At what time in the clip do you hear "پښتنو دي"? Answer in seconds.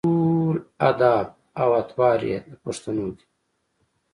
2.63-3.25